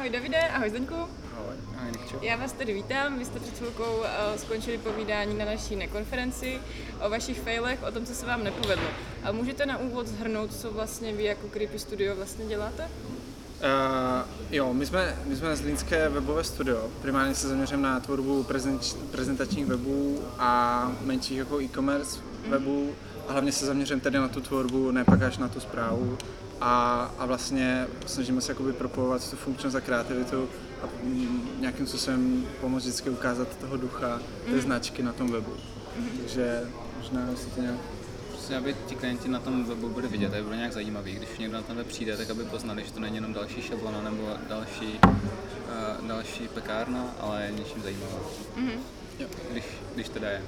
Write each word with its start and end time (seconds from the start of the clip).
Ahoj 0.00 0.10
Davide, 0.10 0.48
ahoj 0.48 0.70
Zdeňku. 0.70 0.94
Ahoj, 0.94 1.54
ahoj 1.78 1.92
Nikčo. 1.92 2.18
Já 2.22 2.36
vás 2.36 2.52
tady 2.52 2.74
vítám, 2.74 3.18
vy 3.18 3.24
jste 3.24 3.40
před 3.40 3.58
chvilkou 3.58 3.98
uh, 3.98 4.06
skončili 4.36 4.78
povídání 4.78 5.38
na 5.38 5.44
naší 5.44 5.76
nekonferenci 5.76 6.58
o 7.06 7.10
vašich 7.10 7.40
failech, 7.40 7.82
o 7.88 7.92
tom, 7.92 8.06
co 8.06 8.14
se 8.14 8.26
vám 8.26 8.44
nepovedlo. 8.44 8.88
A 9.24 9.32
můžete 9.32 9.66
na 9.66 9.78
úvod 9.78 10.06
zhrnout, 10.06 10.54
co 10.54 10.70
vlastně 10.70 11.12
vy 11.12 11.24
jako 11.24 11.48
Creepy 11.48 11.78
Studio 11.78 12.16
vlastně 12.16 12.46
děláte? 12.46 12.82
Uh, 12.84 12.88
jo, 14.50 14.72
my 14.74 14.86
jsme, 14.86 15.16
my 15.26 15.36
jsme 15.36 15.56
z 15.56 15.60
Línské 15.60 16.08
webové 16.08 16.44
studio. 16.44 16.88
Primárně 17.02 17.34
se 17.34 17.48
zaměřujeme 17.48 17.88
na 17.88 18.00
tvorbu 18.00 18.42
prezent, 18.42 18.96
prezentačních 19.10 19.66
webů 19.66 20.24
a 20.38 20.92
menších 21.00 21.38
jako 21.38 21.60
e-commerce 21.60 22.20
webů. 22.48 22.92
A 23.28 23.32
hlavně 23.32 23.52
se 23.52 23.66
zaměřujeme 23.66 24.02
tedy 24.02 24.18
na 24.18 24.28
tu 24.28 24.40
tvorbu, 24.40 24.90
ne 24.90 25.04
pak 25.04 25.22
až 25.22 25.38
na 25.38 25.48
tu 25.48 25.60
zprávu. 25.60 26.18
A, 26.60 27.00
a 27.18 27.26
vlastně 27.26 27.86
snažíme 28.06 28.40
se 28.40 28.52
jakoby 28.52 28.72
propojovat 28.72 29.30
tu 29.30 29.36
funkčnost 29.36 29.76
a 29.76 29.80
kreativitu 29.80 30.48
a 30.82 30.86
mm, 31.04 31.48
nějakým 31.60 31.86
způsobem 31.86 32.46
pomoct 32.60 32.82
vždycky 32.82 33.10
ukázat 33.10 33.56
toho 33.56 33.76
ducha, 33.76 34.20
té 34.44 34.52
Mm. 34.52 34.60
značky 34.60 35.02
na 35.02 35.12
tom 35.12 35.32
webu. 35.32 35.52
Takže 36.18 36.60
možná 36.98 37.28
si 37.36 37.46
to 37.46 37.60
nějak 37.60 37.76
Prostě, 38.28 38.56
aby 38.56 38.76
ti 38.86 38.94
klienti 38.94 39.28
na 39.28 39.38
tom 39.40 39.64
webu 39.64 39.88
byli 39.88 40.08
vidět, 40.08 40.32
aby 40.32 40.42
bylo 40.42 40.54
nějak 40.54 40.72
zajímavý. 40.72 41.12
Když 41.14 41.28
někdo 41.38 41.56
na 41.56 41.62
ten 41.62 41.76
web 41.76 41.86
přijde, 41.86 42.16
tak 42.16 42.30
aby 42.30 42.44
poznali, 42.44 42.84
že 42.84 42.92
to 42.92 43.00
není 43.00 43.14
jenom 43.16 43.32
další 43.32 43.62
šablona 43.62 44.02
nebo 44.02 44.28
další, 44.48 45.00
uh, 45.04 46.06
další 46.08 46.48
pekárna, 46.48 47.04
ale 47.20 47.42
je 47.44 47.52
něčím 47.52 47.82
zajímavá. 47.82 48.18
Mhm. 48.56 48.70
Jo. 49.18 49.26
Když, 49.52 49.64
když 49.94 50.08
teda 50.08 50.28
je. 50.30 50.42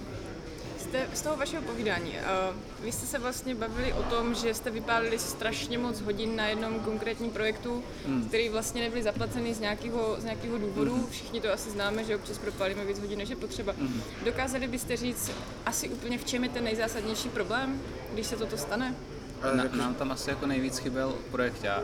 Jste, 0.93 1.09
z 1.15 1.23
toho 1.23 1.37
vašeho 1.37 1.63
povídání, 1.63 2.11
uh, 2.11 2.85
vy 2.85 2.93
jste 2.93 3.07
se 3.07 3.19
vlastně 3.19 3.55
bavili 3.55 3.93
o 3.93 4.03
tom, 4.03 4.35
že 4.35 4.55
jste 4.55 4.71
vypálili 4.71 5.19
strašně 5.19 5.79
moc 5.79 6.01
hodin 6.01 6.37
na 6.37 6.47
jednom 6.47 6.81
konkrétním 6.81 7.31
projektu, 7.31 7.83
Mm. 8.07 8.29
který 8.29 8.49
vlastně 8.49 8.83
nebyly 8.83 9.03
zaplaceny 9.03 9.55
z 9.55 9.61
nějakého, 9.61 10.17
z 10.19 10.25
nějakého 10.25 10.59
důvodu. 10.59 11.07
Všichni 11.11 11.41
to 11.41 11.53
asi 11.53 11.71
známe, 11.71 12.05
že 12.05 12.17
občas 12.17 12.39
propálíme 12.39 12.85
víc 12.85 12.99
hodin, 12.99 13.19
než 13.19 13.29
je 13.29 13.37
potřeba. 13.37 13.75
Mhm. 13.79 14.03
Dokázali 14.25 14.69
byste 14.69 14.97
říct 14.97 15.31
asi 15.67 15.89
úplně 15.89 16.19
v 16.19 16.25
čem 16.25 16.45
je 16.45 16.51
ten 16.51 16.65
nejzásadnější 16.65 17.29
problém, 17.29 17.83
když 18.15 18.27
se 18.27 18.37
toto 18.37 18.57
stane? 18.57 18.95
Ale 19.43 19.57
Na, 19.57 19.65
nám 19.77 19.95
tam 19.95 20.13
asi 20.13 20.31
jako 20.31 20.47
nejvíc 20.47 20.79
chyběl 20.79 21.15
projekták, 21.31 21.83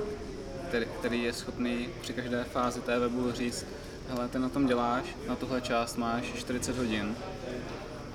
který, 0.68 0.86
který 0.98 1.22
je 1.22 1.32
schopný 1.32 1.88
při 2.00 2.12
každé 2.12 2.44
fázi 2.44 2.80
té 2.80 2.98
webu 2.98 3.32
říct, 3.32 3.66
hele, 4.08 4.28
ty 4.28 4.38
na 4.38 4.48
tom 4.48 4.66
děláš, 4.66 5.04
na 5.28 5.36
tuhle 5.36 5.60
část 5.60 5.96
máš 5.96 6.24
40 6.24 6.76
hodin 6.78 7.16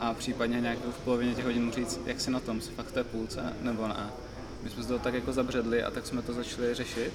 a 0.03 0.13
případně 0.13 0.61
nějak 0.61 0.79
v 0.79 1.03
polovině 1.03 1.35
těch 1.35 1.45
hodin 1.45 1.71
říct, 1.71 1.99
jak 2.05 2.21
si 2.21 2.31
na 2.31 2.39
tom, 2.39 2.61
jsi 2.61 2.71
fakt 2.71 2.85
v 2.87 2.91
té 2.91 3.03
půlce, 3.03 3.53
nebo 3.61 3.87
ne. 3.87 4.09
My 4.63 4.69
jsme 4.69 4.83
z 4.83 4.87
toho 4.87 4.99
tak 4.99 5.13
jako 5.13 5.33
zabředli 5.33 5.83
a 5.83 5.91
tak 5.91 6.07
jsme 6.07 6.21
to 6.21 6.33
začali 6.33 6.73
řešit, 6.73 7.13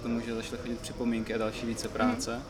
k 0.00 0.02
tomu, 0.02 0.20
že 0.20 0.34
začaly 0.34 0.58
chodit 0.62 0.78
připomínky 0.80 1.34
a 1.34 1.38
další 1.38 1.66
více 1.66 1.88
práce, 1.88 2.42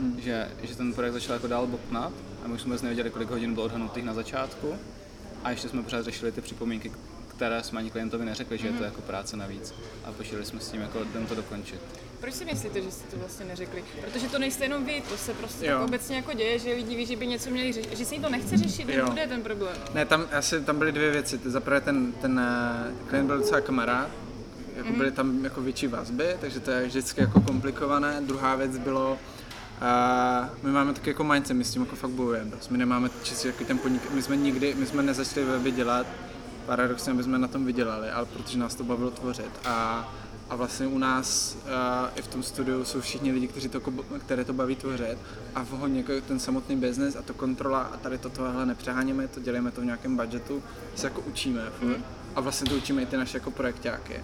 Hmm. 0.00 0.20
že, 0.20 0.48
že 0.62 0.76
ten 0.76 0.92
projekt 0.92 1.12
začal 1.12 1.34
jako 1.34 1.46
dál 1.46 1.66
bobtnat 1.66 2.12
a 2.44 2.48
my 2.48 2.54
už 2.54 2.60
jsme 2.60 2.68
vůbec 2.68 2.82
nevěděli, 2.82 3.10
kolik 3.10 3.30
hodin 3.30 3.54
bylo 3.54 3.66
odhadnutých 3.66 4.04
na 4.04 4.14
začátku 4.14 4.74
a 5.44 5.50
ještě 5.50 5.68
jsme 5.68 5.82
pořád 5.82 6.04
řešili 6.04 6.32
ty 6.32 6.40
připomínky, 6.40 6.92
které 7.36 7.62
jsme 7.62 7.78
ani 7.78 7.90
klientovi 7.90 8.24
neřekli, 8.24 8.58
že 8.58 8.66
je 8.66 8.72
to 8.72 8.84
jako 8.84 9.00
práce 9.00 9.36
navíc 9.36 9.74
a 10.04 10.12
počítali 10.12 10.44
jsme 10.44 10.60
s 10.60 10.68
tím, 10.68 10.80
jako 10.80 10.98
jdem 11.00 11.26
to 11.26 11.34
dokončit. 11.34 11.80
Proč 12.20 12.34
si 12.34 12.44
myslíte, 12.44 12.82
že 12.82 12.90
jste 12.90 13.10
to 13.10 13.16
vlastně 13.16 13.46
neřekli? 13.46 13.84
Protože 14.00 14.28
to 14.28 14.38
nejste 14.38 14.64
jenom 14.64 14.84
vy, 14.84 15.02
to 15.08 15.16
se 15.16 15.34
prostě 15.34 15.66
Jo. 15.66 15.78
tak 15.78 15.88
obecně 15.88 16.16
jako 16.16 16.32
děje, 16.32 16.58
že 16.58 16.72
lidi 16.74 16.96
ví, 16.96 17.06
že 17.06 17.16
by 17.16 17.26
něco 17.26 17.50
měli 17.50 17.72
řešit, 17.72 17.96
že 17.98 18.04
se 18.04 18.14
jim 18.14 18.22
to 18.22 18.28
nechce 18.30 18.56
řešit, 18.56 18.88
Jo. 18.88 19.04
nebude 19.04 19.26
ten 19.26 19.42
problém. 19.42 19.76
Ne, 19.94 20.04
tam 20.04 20.24
asi 20.32 20.60
tam 20.60 20.78
byly 20.78 20.92
dvě 20.92 21.10
věci. 21.10 21.40
Za 21.44 21.60
prvé 21.60 21.80
ten, 21.80 22.12
ten 22.12 22.38
eh, 22.40 22.92
klient 23.08 23.26
byl 23.26 23.38
docela 23.38 23.60
kamarád, 23.60 24.08
jako 24.76 24.92
byly 24.92 25.10
tam 25.12 25.44
jako 25.44 25.60
větší 25.62 25.86
vazby, 25.86 26.36
takže 26.40 26.60
to 26.60 26.70
je 26.70 26.86
vždycky 26.86 27.20
jako 27.20 27.40
komplikované. 27.40 28.20
Druhá 28.20 28.56
věc 28.56 28.78
bylo, 28.78 29.12
uh, 29.12 30.48
my 30.62 30.70
máme 30.72 30.92
taky 30.92 31.10
jako 31.10 31.24
mindset, 31.24 31.56
my 31.56 31.64
s 31.64 31.70
tím 31.72 31.82
jako 31.82 31.96
fakt 31.96 32.10
bojujeme. 32.10 32.50
dost. 32.50 32.70
My 32.70 32.78
nemáme 32.78 33.10
čistě 33.22 33.48
jako 33.48 33.64
ten 33.64 33.78
podnik, 33.78 34.10
my 34.10 34.22
jsme 34.22 34.36
nikdy, 34.36 34.74
my 34.74 34.86
jsme 34.86 35.02
nezačali 35.02 35.46
weby 35.46 35.70
dělat, 35.70 36.06
paradoxně, 36.66 37.12
aby 37.12 37.22
jsme 37.22 37.38
na 37.38 37.48
tom 37.48 37.64
vydělali, 37.64 38.10
ale 38.10 38.26
protože 38.26 38.58
nás 38.58 38.74
to 38.74 38.84
bavilo 38.84 39.10
tvořit. 39.10 39.50
A, 39.64 40.08
a 40.50 40.56
vlastně 40.56 40.86
u 40.86 40.98
nás 40.98 41.56
uh, 41.64 42.18
i 42.18 42.22
v 42.22 42.28
tom 42.28 42.42
studiu 42.42 42.84
jsou 42.84 43.00
všichni 43.00 43.32
lidi, 43.32 43.48
kteří 43.48 43.68
to, 43.68 43.80
které 44.18 44.44
to 44.44 44.52
baví 44.52 44.76
tvořit 44.76 45.18
a 45.54 45.64
v 45.64 45.70
hodně 45.70 45.98
jako 45.98 46.12
ten 46.28 46.38
samotný 46.38 46.76
biznes 46.76 47.16
a 47.16 47.22
to 47.22 47.34
kontrola 47.34 47.80
a 47.80 47.96
tady 47.96 48.18
to 48.18 48.30
tohle 48.30 48.66
nepřeháníme, 48.66 49.28
to 49.28 49.40
děláme 49.40 49.70
to 49.70 49.80
v 49.80 49.84
nějakém 49.84 50.16
budgetu, 50.16 50.62
se 50.94 51.06
jako 51.06 51.20
učíme 51.20 51.62
furt. 51.80 52.00
a 52.34 52.40
vlastně 52.40 52.70
to 52.70 52.76
učíme 52.76 53.02
i 53.02 53.06
ty 53.06 53.16
naše 53.16 53.36
jako 53.36 53.50
projektáky. 53.50 54.20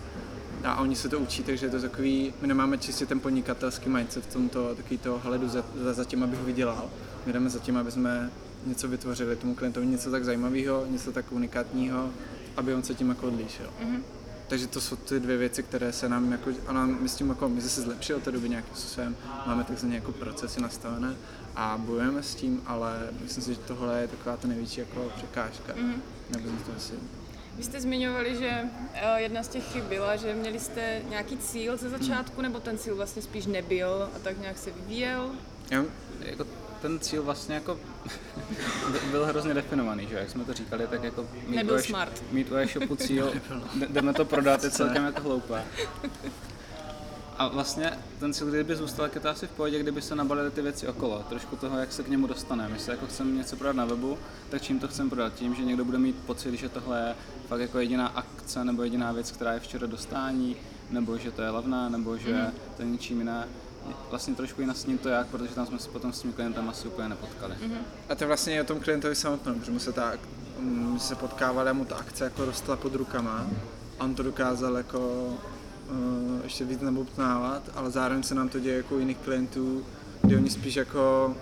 A 0.64 0.80
oni 0.80 0.96
se 0.96 1.08
to 1.08 1.18
učí, 1.18 1.42
takže 1.42 1.66
je 1.66 1.70
to 1.70 1.80
takový, 1.80 2.34
my 2.40 2.48
nemáme 2.48 2.78
čistě 2.78 3.06
ten 3.06 3.20
podnikatelský 3.20 3.88
mindset 3.88 4.24
v 4.24 4.32
tomto, 4.32 4.74
takový 4.74 4.98
toho 4.98 5.18
hledu 5.18 5.48
za, 5.48 5.64
za, 5.74 5.92
za 5.92 6.04
tím, 6.04 6.22
abych 6.22 6.40
vydělal. 6.40 6.90
My 7.26 7.32
jdeme 7.32 7.50
za 7.50 7.58
tím, 7.58 7.76
aby 7.76 7.90
jsme 7.90 8.30
něco 8.66 8.88
vytvořili 8.88 9.36
tomu 9.36 9.54
klientovi, 9.54 9.86
něco 9.86 10.10
tak 10.10 10.24
zajímavého, 10.24 10.86
něco 10.86 11.12
tak 11.12 11.32
unikátního, 11.32 12.10
aby 12.56 12.74
on 12.74 12.82
se 12.82 12.94
tím 12.94 13.08
jako 13.08 13.26
odlišil. 13.26 13.70
Mhm. 13.80 14.04
Takže 14.48 14.66
to 14.66 14.80
jsou 14.80 14.96
ty 14.96 15.20
dvě 15.20 15.36
věci, 15.36 15.62
které 15.62 15.92
se 15.92 16.08
nám 16.08 16.32
jako, 16.32 16.50
a 16.66 16.72
nám, 16.72 16.98
my 17.00 17.08
s 17.08 17.14
tím 17.14 17.28
jako, 17.28 17.48
my 17.48 17.60
se 17.60 17.82
zlepšili 17.82 18.16
od 18.16 18.22
té 18.22 18.32
doby 18.32 18.48
nějakým 18.48 18.74
způsobem, 18.74 19.16
máme 19.46 19.64
takzvané 19.64 19.94
jako 19.94 20.12
procesy 20.12 20.60
nastavené 20.60 21.14
a 21.56 21.78
bojujeme 21.78 22.22
s 22.22 22.34
tím, 22.34 22.62
ale 22.66 23.08
myslím 23.22 23.44
si, 23.44 23.54
že 23.54 23.60
tohle 23.60 24.00
je 24.00 24.08
taková 24.08 24.36
ta 24.36 24.48
největší 24.48 24.80
jako 24.80 25.12
překážka. 25.16 25.72
Mhm. 25.76 26.02
Nebo 26.30 26.48
to 26.66 26.72
asi, 26.76 26.92
Vy 27.56 27.62
jste 27.62 27.80
zmiňovali, 27.80 28.36
že 28.36 28.50
eh, 28.94 29.20
jedna 29.20 29.42
z 29.42 29.48
těch 29.48 29.72
chyb 29.72 29.84
byla, 29.84 30.16
že 30.16 30.34
měli 30.34 30.60
jste 30.60 31.02
nějaký 31.08 31.36
cíl 31.38 31.76
ze 31.76 31.88
začátku, 31.88 32.42
nebo 32.42 32.60
ten 32.60 32.78
cíl 32.78 32.96
vlastně 32.96 33.22
spíš 33.22 33.46
nebyl 33.46 34.08
a 34.16 34.18
tak 34.18 34.40
nějak 34.40 34.58
se 34.58 34.70
vyvíjel? 34.70 35.30
já, 35.70 35.84
Jako 36.20 36.46
ten 36.82 37.00
cíl 37.00 37.22
vlastně 37.22 37.54
jako 37.54 37.78
by- 38.92 38.98
byl 39.10 39.26
hrozně 39.26 39.54
definovaný, 39.54 40.06
že 40.08 40.14
jo? 40.14 40.20
jak 40.20 40.30
jsme 40.30 40.44
to 40.44 40.54
říkali, 40.54 40.86
tak 40.86 41.02
jako 41.04 41.26
mít 41.48 41.56
Nebyl 41.56 41.74
u 41.74 41.78
smart. 41.82 42.22
mít 42.32 42.52
u 42.52 42.56
e-shopu 42.56 42.96
cíl, 42.96 43.32
jdeme 43.88 44.12
to 44.12 44.24
prodat, 44.24 44.64
je 44.64 44.70
celkem 44.80 45.04
jako 45.04 45.20
hloupé. 45.22 45.62
A 47.38 47.48
vlastně 47.48 47.92
ten 48.18 48.32
cíl, 48.34 48.46
kdyby 48.50 48.76
zůstal, 48.76 49.06
tak 49.06 49.14
je 49.14 49.20
to 49.20 49.28
asi 49.28 49.46
v 49.46 49.50
pohodě, 49.50 49.78
kdyby 49.80 50.02
se 50.02 50.14
nabalily 50.14 50.50
ty 50.50 50.62
věci 50.62 50.88
okolo, 50.88 51.24
trošku 51.28 51.56
toho, 51.56 51.78
jak 51.78 51.92
se 51.92 52.02
k 52.02 52.08
němu 52.08 52.26
dostaneme. 52.26 52.74
Jestli 52.76 52.92
jako 52.92 53.06
chceme 53.06 53.30
něco 53.32 53.56
prodat 53.56 53.76
na 53.76 53.84
webu, 53.84 54.18
tak 54.50 54.62
čím 54.62 54.80
to 54.80 54.88
chceme 54.88 55.10
prodat? 55.10 55.34
Tím, 55.34 55.54
že 55.54 55.64
někdo 55.64 55.84
bude 55.84 55.98
mít 55.98 56.16
pocit, 56.26 56.54
že 56.54 56.68
tohle 56.68 56.98
je 57.00 57.14
fakt 57.48 57.60
jako 57.60 57.78
jediná 57.78 58.06
akce 58.06 58.64
nebo 58.64 58.82
jediná 58.82 59.12
věc, 59.12 59.30
která 59.30 59.52
je 59.52 59.60
včera 59.60 59.86
dostání, 59.86 60.56
nebo 60.90 61.18
že 61.18 61.30
to 61.30 61.42
je 61.42 61.50
levná, 61.50 61.88
nebo 61.88 62.16
že 62.16 62.32
Mhm. 62.34 62.52
to 62.76 62.82
je 62.82 62.88
ničím 62.88 63.18
jiné. 63.18 63.48
Vlastně 64.10 64.34
trošku 64.34 64.62
i 64.62 64.66
nasním 64.66 64.98
to 64.98 65.08
jak, 65.08 65.26
protože 65.26 65.54
tam 65.54 65.66
jsme 65.66 65.78
se 65.78 65.90
potom 65.90 66.12
s 66.12 66.22
tím 66.22 66.32
klientem 66.32 66.68
asi 66.68 66.88
úplně 66.88 67.08
nepotkali. 67.08 67.54
Mhm. 67.62 67.78
A 68.08 68.14
to 68.14 68.26
vlastně 68.26 68.54
je 68.54 68.60
o 68.60 68.64
tom 68.64 68.80
klientovi 68.80 69.14
samotném, 69.14 69.60
protože 69.60 69.72
mu 69.72 69.78
se 69.78 69.92
ta, 69.92 70.12
mm, 70.58 70.92
my 70.92 71.00
se 71.00 71.14
potkávali 71.14 71.70
a 71.70 71.72
mu 71.72 71.84
ta 71.84 71.96
akce 71.96 72.24
jako 72.24 72.44
rostla 72.44 72.76
pod 72.76 72.94
rukama. 72.94 73.46
A 73.98 74.04
on 74.04 74.14
to 74.14 74.22
dokázal 74.22 74.76
jako 74.76 74.98
uh, 75.90 76.40
ještě 76.44 76.64
víc 76.64 76.80
nabobtnávat, 76.80 77.62
ale 77.74 77.90
zároveň 77.90 78.22
se 78.22 78.34
nám 78.34 78.48
to 78.48 78.58
děje 78.58 78.76
jako 78.76 78.94
u 78.94 78.98
jiných 78.98 79.18
klientů, 79.18 79.84
kdy 80.22 80.36
oni 80.36 80.50
spíš 80.50 80.74
jako 80.74 81.34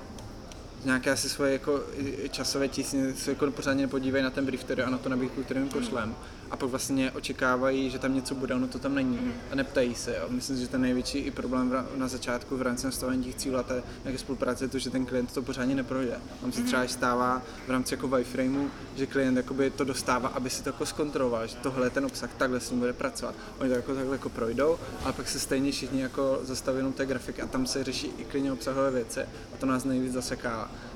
nějaké 0.85 1.11
asi 1.11 1.29
svoje 1.29 1.53
jako 1.53 1.83
časové 2.31 2.69
tísně 2.69 3.15
se 3.15 3.31
jako 3.31 3.51
pořádně 3.51 3.83
nepodívají 3.83 4.25
na 4.25 4.31
ten 4.31 4.47
brief 4.47 4.65
který, 4.65 4.83
a 4.83 4.91
na 4.91 4.99
to 4.99 5.09
nabídku, 5.09 5.43
kterou 5.43 5.61
jim 5.61 5.69
pošlem. 5.69 6.15
A 6.51 6.57
pak 6.57 6.71
vlastně 6.71 7.11
očekávají, 7.11 7.91
že 7.91 7.99
tam 7.99 8.15
něco 8.15 8.35
bude, 8.35 8.55
ono 8.55 8.69
to 8.69 8.79
tam 8.79 8.95
není. 8.95 9.33
A 9.53 9.55
neptají 9.55 9.95
se. 9.95 10.17
Jo. 10.17 10.27
Myslím 10.29 10.57
že 10.57 10.69
ten 10.69 10.81
největší 10.81 11.19
i 11.19 11.31
problém 11.31 11.87
na 11.97 12.09
začátku 12.09 12.57
v 12.57 12.63
rámci 12.63 12.87
nastavení 12.87 13.25
těch 13.25 13.35
cílů 13.35 13.59
a 13.59 13.63
té 13.63 13.83
nějaké 14.05 14.19
spolupráce 14.19 14.65
je 14.65 14.69
to, 14.69 14.79
že 14.79 14.91
ten 14.91 15.07
klient 15.07 15.33
to 15.33 15.43
pořádně 15.43 15.75
neprojde. 15.75 16.19
Tam 16.41 16.53
se 16.53 16.63
třeba 16.63 16.89
stává 16.89 17.43
v 17.67 17.71
rámci 17.71 17.95
jako 17.95 18.09
wireframeu, 18.09 18.69
že 18.97 19.07
klient 19.07 19.45
to 19.77 19.85
dostává, 19.85 20.29
aby 20.29 20.51
si 20.51 20.63
to 20.63 20.69
jako 20.69 20.87
zkontroloval, 20.87 21.47
že 21.47 21.57
tohle 21.57 21.87
je 21.87 21.91
ten 21.91 22.05
obsah, 22.05 22.31
takhle 22.37 22.61
s 22.61 22.71
ním 22.71 22.81
bude 22.81 22.93
pracovat. 22.93 23.35
Oni 23.59 23.71
to 23.71 23.77
jako 23.77 23.95
takhle 23.95 24.15
jako 24.15 24.29
projdou, 24.29 24.79
ale 25.05 25.13
pak 25.13 25.29
se 25.29 25.41
stejně 25.41 25.73
všichni 25.73 26.01
jako 26.01 26.41
zastaví 26.43 26.79
jenom 26.79 26.93
té 26.93 27.07
grafiky 27.07 27.43
a 27.43 27.47
tam 27.47 27.67
se 27.67 27.85
řeší 27.85 28.11
i 28.19 28.25
klidně 28.25 28.53
obsahové 28.53 28.91
věci 28.91 29.21
a 29.21 29.57
to 29.59 29.67
nás 29.67 29.85
nejvíc 29.85 30.13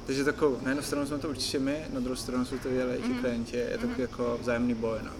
Takže 0.06 0.24
takovou, 0.24 0.58
na 0.62 0.68
jednu 0.68 0.82
stranu 0.82 1.06
jsme 1.06 1.18
to 1.18 1.28
určitě 1.28 1.58
my, 1.58 1.84
na 1.92 2.00
druhou 2.00 2.16
stranu 2.16 2.44
jsou 2.44 2.58
to 2.58 2.70
dělají 2.70 3.02
ti 3.02 3.14
klienti, 3.20 3.56
je 3.56 3.78
to 3.78 3.86
takový 3.86 4.02
jako 4.02 4.38
vzájemný 4.40 4.74
boj. 4.74 4.98
No. 5.04 5.10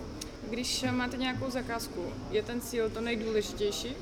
Když 0.50 0.84
máte 0.90 1.16
nějakou 1.16 1.50
zakázku, 1.50 2.04
je 2.31 2.43
ten 2.43 2.60
cíl 2.60 2.90
to 2.90 3.00
nejdůležitější? 3.00 3.96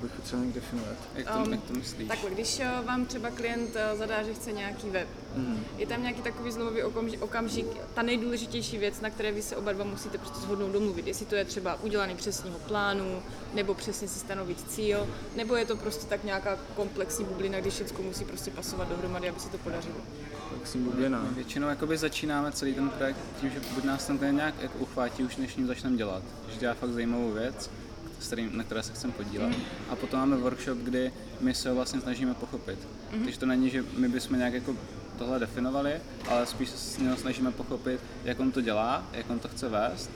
To 0.00 0.06
bych 0.06 0.16
potřeboval 0.16 0.44
nějak 0.44 0.54
definovat. 0.54 0.96
Jak 1.14 1.30
to, 1.30 1.38
Um, 1.38 1.52
jak 1.52 1.62
to 1.62 1.72
myslíš? 1.74 2.08
Takhle, 2.08 2.30
když 2.30 2.60
eh, 2.60 2.70
vám 2.86 3.06
třeba 3.06 3.30
klient 3.30 3.70
eh, 3.76 3.96
zadá, 3.96 4.22
že 4.22 4.34
chce 4.34 4.52
nějaký 4.52 4.90
web, 4.90 5.08
Mhm. 5.36 5.64
je 5.78 5.86
tam 5.86 6.02
nějaký 6.02 6.22
takový 6.22 6.52
zlomový 6.52 6.82
okamžik, 6.82 7.22
okamžik, 7.22 7.66
ta 7.94 8.02
nejdůležitější 8.02 8.78
věc, 8.78 9.00
na 9.00 9.10
které 9.10 9.32
vy 9.32 9.42
se 9.42 9.56
oba 9.56 9.72
dva 9.72 9.84
musíte 9.84 10.18
prostě 10.18 10.38
shodnout 10.40 10.72
domluvit. 10.72 11.06
Jestli 11.06 11.26
to 11.26 11.34
je 11.34 11.44
třeba 11.44 11.82
udělaný 11.82 12.16
přesního 12.16 12.58
plánu, 12.58 13.22
nebo 13.54 13.74
přesně 13.74 14.08
si 14.08 14.18
stanovit 14.18 14.70
cíl, 14.70 15.08
nebo 15.36 15.56
je 15.56 15.64
to 15.66 15.76
prostě 15.76 16.06
tak 16.06 16.24
nějaká 16.24 16.58
komplexní 16.76 17.24
bublina, 17.24 17.60
když 17.60 17.74
všechno 17.74 18.02
musí 18.04 18.24
prostě 18.24 18.50
pasovat 18.50 18.88
dohromady, 18.88 19.28
aby 19.28 19.40
se 19.40 19.48
to 19.48 19.58
podařilo. 19.58 19.96
Bublina. 20.74 21.26
Většinou 21.34 21.68
jakoby 21.68 21.98
začínáme 21.98 22.52
celý 22.52 22.74
ten 22.74 22.90
projekt 22.90 23.16
tím, 23.40 23.50
že 23.50 23.60
buď 23.74 23.84
nás 23.84 24.06
ten 24.06 24.36
nějak 24.36 24.54
jako 24.62 24.78
uchvátí 24.78 25.24
už 25.24 25.36
než 25.36 25.56
ním 25.56 25.66
začneme 25.66 25.96
dělat, 25.96 26.22
že 26.52 26.58
dělá 26.60 26.74
fakt 26.74 26.90
zajímavou 26.90 27.32
věc, 27.32 27.70
kterým, 28.26 28.56
na 28.56 28.64
které 28.64 28.82
se 28.82 28.92
chceme 28.92 29.12
podílet. 29.12 29.56
A 29.88 29.96
potom 29.96 30.20
máme 30.20 30.36
workshop, 30.36 30.78
kdy 30.78 31.12
my 31.40 31.54
se 31.54 31.68
ho 31.68 31.74
vlastně 31.74 32.00
snažíme 32.00 32.34
pochopit. 32.34 32.78
Takže 33.24 33.38
to 33.38 33.46
není, 33.46 33.70
že 33.70 33.84
my 33.96 34.08
bychom 34.08 34.38
nějak 34.38 34.54
jako 34.54 34.76
tohle 35.18 35.38
definovali, 35.38 36.00
ale 36.28 36.46
spíš 36.46 36.68
se 36.68 36.76
s 36.76 36.98
něho 36.98 37.16
snažíme 37.16 37.52
pochopit, 37.52 38.00
jak 38.24 38.40
on 38.40 38.52
to 38.52 38.60
dělá, 38.60 39.04
jak 39.12 39.30
on 39.30 39.38
to 39.38 39.48
chce 39.48 39.68
vést 39.68 40.10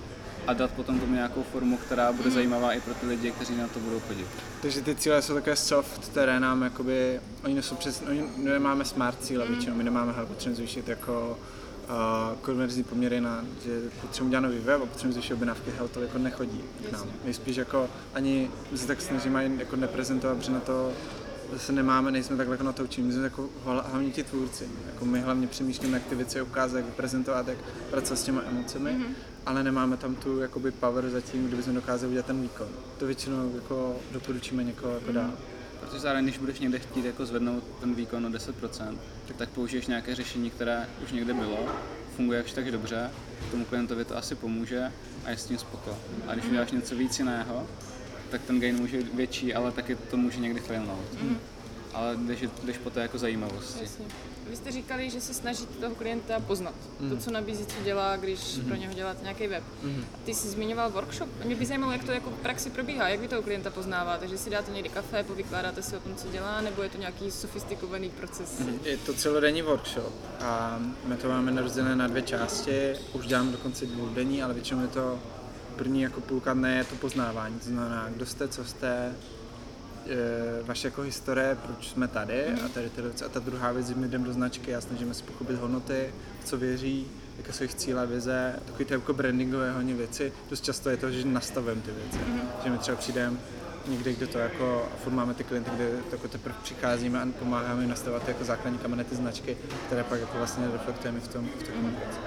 a 0.47 0.53
dát 0.53 0.71
potom 0.71 1.01
tomu 1.01 1.15
nějakou 1.15 1.43
formu, 1.43 1.77
která 1.77 2.13
bude 2.13 2.31
zajímavá 2.31 2.73
i 2.73 2.81
pro 2.81 2.95
ty 2.95 3.07
lidi, 3.07 3.31
kteří 3.31 3.57
na 3.57 3.69
to 3.69 3.81
budou 3.81 4.01
chodit. 4.01 4.27
Takže 4.63 4.81
ty 4.81 4.95
cíle 4.95 5.23
jsou 5.23 5.35
takové 5.35 5.57
soft, 5.57 6.09
které 6.09 6.41
nám 6.41 6.63
jakoby, 6.63 7.21
oni 7.45 7.63
jsou 7.63 7.75
přes, 7.75 8.03
oni 8.11 8.25
my 8.37 8.51
nemáme 8.51 8.85
smart 8.85 9.25
cíle 9.25 9.47
většinou, 9.47 9.77
my 9.77 9.85
nemáme, 9.85 10.13
hele, 10.13 10.27
potřebujeme 10.27 10.57
zvýšit 10.57 10.89
jako 10.89 11.39
uh, 11.89 12.39
konverzní 12.39 12.83
poměry 12.85 13.21
na, 13.21 13.45
že 13.65 13.81
potřebujeme 14.01 14.31
dělat 14.31 14.41
nový 14.41 14.59
web 14.59 14.83
a 14.83 14.87
potřebujeme 14.87 15.13
zvýšit 15.13 15.35
objednávky, 15.35 15.71
hele, 15.77 15.89
to 15.89 16.01
jako 16.01 16.19
nechodí 16.19 16.61
k 16.89 16.93
nám. 16.93 17.09
My 17.25 17.35
spíš 17.35 17.57
jako 17.57 17.89
ani 18.15 18.51
se 18.75 18.87
tak 18.87 19.01
snažíme 19.01 19.51
jako 19.59 19.77
neprezentovat, 19.77 20.37
protože 20.37 20.53
na 20.53 20.61
to 20.61 20.93
zase 21.53 21.73
nemáme, 21.73 22.11
nejsme 22.11 22.37
takhle 22.37 22.55
jako 22.55 22.65
na 22.65 22.73
to 22.73 22.85
učení, 22.85 23.07
my 23.07 23.13
jsme 23.13 23.23
jako 23.23 23.49
hla- 23.67 23.85
hlavně 23.91 24.11
ti 24.11 24.25
tvůrci. 24.25 24.69
Jako 24.87 25.05
my 25.05 25.21
hlavně 25.21 25.47
přemýšlíme, 25.47 25.97
jak 25.97 26.07
ty 26.07 26.15
věci 26.15 26.43
ukázat, 26.43 26.79
jak 26.79 26.87
prezentovat, 26.87 27.49
jak 27.49 27.59
pracovat 27.91 28.17
s 28.17 28.23
těma 28.23 28.43
emocemi, 28.49 28.91
mm-hmm. 28.91 29.15
ale 29.47 29.63
nemáme 29.65 29.97
tam 29.97 30.15
tu 30.15 30.39
jakoby 30.41 30.71
power 30.71 31.11
zatím, 31.11 31.47
kdybychom 31.47 31.75
dokázali 31.75 32.11
udělat 32.11 32.27
ten 32.27 32.43
výkon. 32.43 32.69
To 32.99 33.07
většinou 33.07 33.53
jako 33.55 33.97
doporučíme 34.13 34.65
někoho 34.65 34.95
jako 34.95 35.13
dál. 35.13 35.31
Protože 35.85 35.99
zároveň, 35.99 36.25
když 36.25 36.39
budeš 36.39 36.59
někde 36.59 36.79
chtít 36.79 37.05
jako 37.05 37.27
zvednout 37.27 37.65
ten 37.81 37.95
výkon 37.95 38.27
o 38.27 38.29
10%, 38.29 38.99
tak 39.37 39.49
použiješ 39.49 39.87
nějaké 39.87 40.15
řešení, 40.15 40.51
které 40.51 40.89
už 41.05 41.13
někde 41.13 41.35
bylo, 41.35 41.69
funguje 42.17 42.39
jakž 42.39 42.53
tak 42.53 42.71
dobře, 42.71 43.11
tomu 43.51 43.65
klientovi 43.65 44.05
to 44.05 44.17
asi 44.17 44.35
pomůže 44.35 44.93
a 45.25 45.31
je 45.31 45.37
s 45.37 45.47
tím 45.47 45.59
spoko. 45.59 45.99
A 46.27 46.35
když 46.35 46.45
uděláš 46.47 46.71
něco 46.71 46.97
víc 46.97 47.19
jiného, 47.19 47.67
tak 48.31 48.43
ten 48.43 48.61
gain 48.61 48.77
může 48.77 48.97
být 48.97 49.15
větší, 49.15 49.55
ale 49.55 49.73
taky 49.73 49.97
to 50.11 50.17
může 50.17 50.41
někdy 50.41 50.61
failnout. 50.61 51.05
Ale 52.05 52.17
jdeš, 52.17 52.45
jdeš 52.65 52.79
po 52.79 52.91
té 52.91 53.01
jako 53.01 53.19
zajímavosti. 53.19 53.83
Jasně. 53.83 54.05
Vy 54.51 54.57
jste 54.57 54.73
říkali, 54.73 55.11
že 55.11 55.21
se 55.21 55.35
snažíte 55.35 55.75
toho 55.81 55.95
klienta 55.95 56.41
poznat. 56.41 56.75
To, 57.09 57.17
co 57.17 57.31
nabízí, 57.31 57.67
co 57.67 57.83
dělá, 57.85 58.17
když 58.17 58.59
pro 58.67 58.77
něho 58.77 58.95
děláte 58.95 59.23
nějaký 59.23 59.47
web. 59.47 59.65
A 60.15 60.17
ty 60.25 60.35
jsi 60.35 60.49
zmiňoval 60.49 60.91
workshop. 60.91 61.29
Mě 61.45 61.55
by 61.55 61.67
zajímalo, 61.67 61.93
jak 61.93 62.05
to 62.05 62.13
jako 62.13 62.31
v 62.31 62.35
praxi 62.35 62.71
probíhá, 62.71 63.09
jak 63.09 63.21
vy 63.21 63.29
toho 63.29 63.43
klienta 63.43 63.71
poznáváte, 63.71 64.29
že 64.29 64.39
si 64.39 64.51
dáte 64.51 64.73
někdy 64.73 64.89
kafe, 64.89 65.25
povykládáte 65.25 65.83
si 65.83 65.97
o 65.97 66.01
tom, 66.01 66.15
co 66.15 66.29
dělá, 66.29 66.61
nebo 66.61 66.83
je 66.83 66.89
to 66.89 66.99
nějaký 66.99 67.31
sofistikovaný 67.31 68.11
proces? 68.11 68.63
Je 68.85 68.97
to 68.97 69.15
celodenní 69.15 69.63
workshop 69.63 70.13
a 70.41 70.79
my 71.05 71.17
to 71.17 71.29
máme 71.29 71.63
rozdělené 71.63 71.97
na 71.97 72.07
dvě 72.07 72.23
části, 72.23 72.95
už 73.13 73.27
děláme 73.27 73.53
dokonce 73.53 73.87
dvoudenní, 73.87 74.43
ale 74.43 74.55
většinou 74.55 74.81
je 74.81 74.89
to 74.89 75.19
první 75.77 76.03
jako 76.03 76.21
půlka 76.21 76.55
dne 76.55 76.77
je 76.77 76.85
to 76.85 76.95
poznávání, 76.95 77.59
to 77.59 77.65
znamená, 77.65 78.09
kdo 78.11 78.27
jste, 78.27 78.49
co 78.49 78.65
jste, 78.65 79.15
vaše 80.63 80.89
jako 80.89 81.03
historie, 81.03 81.57
proč 81.67 81.89
jsme 81.89 82.09
tady 82.09 82.47
a 82.65 82.69
tady 82.69 82.91
ty 82.91 83.03
věci. 83.03 83.25
A 83.25 83.29
ta 83.29 83.41
druhá 83.41 83.73
věc, 83.73 83.89
že 83.89 83.95
my 83.95 84.09
jdeme 84.09 84.25
do 84.25 84.33
značky 84.33 84.75
a 84.75 84.81
snažíme 84.81 85.15
se 85.15 85.25
pochopit 85.25 85.57
hodnoty, 85.57 86.15
co 86.45 86.57
věří, 86.57 87.07
jaké 87.37 87.53
jsou 87.53 87.63
jejich 87.63 87.75
cíle, 87.75 88.07
vize, 88.07 88.57
takový 88.65 88.85
ty 88.85 88.95
jako 88.95 89.13
brandingové 89.13 89.73
hodně 89.73 89.95
věci. 89.95 90.33
Dost 90.51 90.65
často 90.65 90.91
je 90.91 90.97
to, 90.97 91.11
že 91.11 91.25
nastavujeme 91.25 91.83
ty 91.83 91.91
věci. 91.91 92.19
Že 92.65 92.71
my 92.71 92.79
třeba 92.79 92.97
přijdeme 92.97 93.37
někde, 93.89 94.13
kde 94.13 94.27
to 94.27 94.39
jako, 94.39 94.89
a 94.95 94.97
furt 94.97 95.13
máme 95.13 95.35
ty 95.35 95.45
klienty, 95.45 95.71
kde 95.75 95.91
to 96.11 96.17
jako 96.17 96.29
teprve 96.29 96.55
přicházíme 96.63 97.23
a 97.23 97.27
pomáháme 97.39 97.81
jim 97.81 97.91
nastavovat 97.91 98.29
jako 98.29 98.45
základní 98.45 98.79
kameny, 98.79 99.05
ty 99.05 99.17
značky, 99.17 99.57
které 99.87 100.05
pak 100.05 100.21
jako 100.21 100.39
vlastně 100.39 100.69
reflektujeme 100.73 101.21
v 101.21 101.29
tom, 101.29 101.49
v 101.59 101.63
té 101.63 101.73
komunikaci. 101.73 102.19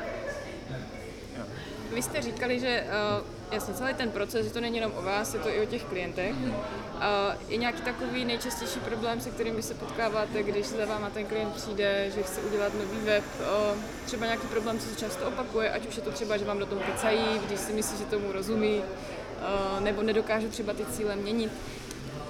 Jo. 1.37 1.43
Vy 1.93 2.01
jste 2.01 2.21
říkali, 2.21 2.59
že 2.59 2.87
uh, 3.19 3.25
jasně 3.51 3.73
celý 3.73 3.93
ten 3.93 4.11
proces, 4.11 4.45
že 4.45 4.53
to 4.53 4.61
není 4.61 4.75
jenom 4.75 4.91
o 4.95 5.01
vás, 5.01 5.33
je 5.33 5.39
to 5.39 5.49
i 5.49 5.61
o 5.61 5.65
těch 5.65 5.83
klientech. 5.83 6.35
Uh, 6.35 7.01
je 7.49 7.57
nějaký 7.57 7.81
takový 7.81 8.25
nejčastější 8.25 8.79
problém, 8.79 9.21
se 9.21 9.29
kterým 9.29 9.55
vy 9.55 9.63
se 9.63 9.73
potkáváte, 9.73 10.43
když 10.43 10.65
za 10.65 10.85
váma 10.85 11.09
ten 11.09 11.25
klient 11.25 11.53
přijde, 11.53 12.11
že 12.15 12.23
chce 12.23 12.41
udělat 12.41 12.73
nový 12.73 12.97
web, 13.05 13.23
uh, 13.39 13.77
třeba 14.05 14.25
nějaký 14.25 14.47
problém, 14.47 14.79
co 14.79 14.89
se 14.89 14.95
často 14.95 15.27
opakuje, 15.27 15.69
ať 15.69 15.87
už 15.87 15.95
je 15.95 16.01
to 16.01 16.11
třeba, 16.11 16.37
že 16.37 16.45
vám 16.45 16.59
do 16.59 16.65
toho 16.65 16.81
kecají, 16.81 17.39
když 17.47 17.59
si 17.59 17.73
myslí, 17.73 17.97
že 17.97 18.05
tomu 18.05 18.31
rozumí, 18.31 18.77
uh, 18.77 19.79
nebo 19.79 20.01
nedokáže 20.01 20.47
třeba 20.47 20.73
ty 20.73 20.85
cíle 20.85 21.15
měnit. 21.15 21.51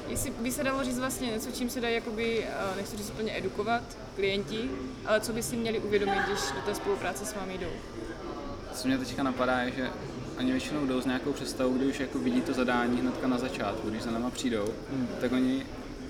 Jestli 0.07 0.31
by 0.31 0.51
se 0.51 0.63
dalo 0.63 0.83
říct 0.83 0.99
vlastně 0.99 1.27
něco, 1.27 1.51
čím 1.51 1.69
se 1.69 1.81
dají, 1.81 1.95
jakoby, 1.95 2.45
nechci 2.75 2.97
říct 2.97 3.09
úplně 3.09 3.37
edukovat 3.37 3.83
klienti, 4.15 4.69
ale 5.05 5.21
co 5.21 5.33
by 5.33 5.43
si 5.43 5.55
měli 5.55 5.79
uvědomit, 5.79 6.19
když 6.27 6.39
do 6.55 6.61
té 6.61 6.75
spolupráce 6.75 7.25
s 7.25 7.35
vámi 7.35 7.57
jdou. 7.57 7.71
Co 8.77 8.87
mě 8.87 8.97
teďka 8.97 9.23
napadá, 9.23 9.59
je, 9.59 9.71
že 9.71 9.89
oni 10.37 10.51
většinou 10.51 10.85
jdou 10.85 11.01
s 11.01 11.05
nějakou 11.05 11.33
představou, 11.33 11.73
kdy 11.73 11.85
už 11.85 11.99
jako 11.99 12.19
vidí 12.19 12.41
to 12.41 12.53
zadání 12.53 13.01
hnedka 13.01 13.27
na 13.27 13.37
začátku, 13.37 13.89
když 13.89 14.03
za 14.03 14.11
náma 14.11 14.29
přijdou, 14.29 14.67
tak 15.21 15.31
oni 15.31 15.65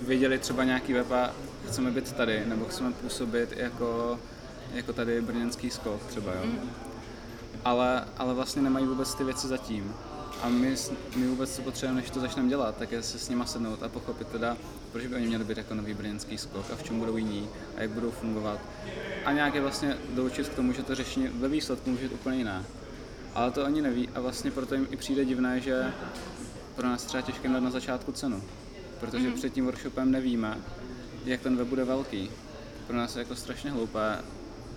viděli 0.08 0.40
třeba 0.40 0.64
nějaký 0.64 0.94
web 0.94 1.12
a 1.12 1.32
chceme 1.68 1.92
být 1.92 2.12
tady, 2.12 2.46
nebo 2.46 2.66
chceme 2.66 2.92
působit 2.92 3.54
jako, 3.58 4.20
jako 4.74 4.94
tady 4.94 5.22
brněnský 5.22 5.70
skok 5.70 6.04
třeba, 6.06 6.34
jo. 6.34 6.52
Ale, 7.66 8.04
ale 8.18 8.34
vlastně 8.34 8.62
nemají 8.62 8.86
vůbec 8.86 9.16
ty 9.16 9.24
věci 9.24 9.48
zatím. 9.48 9.94
A 10.42 10.50
my, 10.50 10.76
my 11.16 11.28
vůbec 11.28 11.56
co 11.56 11.62
potřebujeme, 11.62 12.02
než 12.02 12.10
to 12.10 12.20
začneme 12.20 12.50
dělat, 12.50 12.78
tak 12.78 12.92
je 12.92 13.04
se 13.04 13.20
s 13.20 13.30
nima 13.30 13.46
sednout 13.46 13.84
a 13.84 13.90
pochopit 13.90 14.28
teda, 14.28 14.58
proč 14.92 15.08
by 15.08 15.16
oni 15.16 15.28
měli 15.28 15.44
být 15.44 15.58
jako 15.58 15.74
nový 15.74 15.94
brněnský 15.94 16.38
skok 16.38 16.66
a 16.74 16.76
v 16.76 16.84
čem 16.84 17.00
budou 17.00 17.18
jiní 17.18 17.50
a 17.78 17.82
jak 17.82 17.90
budou 17.90 18.12
fungovat. 18.12 18.60
A 19.26 19.32
nějak 19.32 19.56
je 19.56 19.62
vlastně 19.62 19.98
doučit 20.10 20.50
k 20.50 20.56
tomu, 20.56 20.74
že 20.74 20.84
to 20.84 20.96
řešení 20.96 21.28
ve 21.28 21.48
výsledku 21.48 21.90
může 21.90 22.04
být 22.04 22.14
úplně 22.14 22.38
jiné. 22.38 22.64
Ale 23.36 23.52
to 23.52 23.66
oni 23.66 23.82
neví 23.82 24.10
a 24.16 24.20
vlastně 24.20 24.52
proto 24.52 24.76
jim 24.76 24.88
i 24.92 24.98
přijde 24.98 25.26
divné, 25.26 25.62
že 25.62 25.94
pro 26.76 26.88
nás 26.88 27.04
třeba 27.04 27.22
těžké 27.22 27.50
dát 27.50 27.60
na 27.60 27.70
začátku 27.70 28.12
cenu. 28.12 28.44
Protože 29.00 29.32
před 29.32 29.54
tím 29.54 29.66
workshopem 29.66 30.12
nevíme, 30.12 30.58
jak 31.26 31.42
ten 31.42 31.58
web 31.58 31.68
bude 31.68 31.86
velký. 31.86 32.32
Pro 32.88 32.98
nás 32.98 33.16
je 33.16 33.20
jako 33.20 33.36
strašně 33.36 33.72
hloupé 33.72 34.18